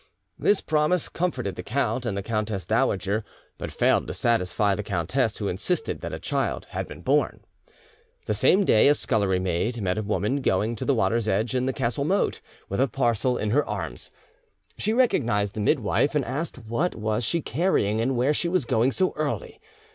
[0.39, 3.23] This promise comforted the count and the countess dowager,
[3.59, 7.41] but failed to satisfy the countess, who insisted that a child had been born.
[8.25, 11.67] The same day a scullery maid met a woman going to the water's edge in
[11.67, 14.09] the castle moat, with a parcel in her arms.
[14.75, 18.91] She recognised the midwife, and asked what she was carrying and where she was going
[18.91, 19.61] so early.